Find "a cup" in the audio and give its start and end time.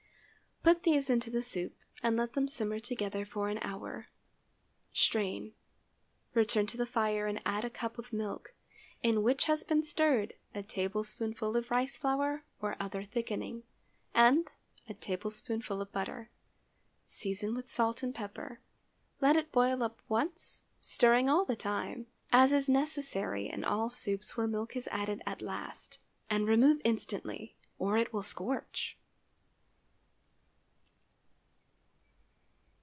7.65-7.97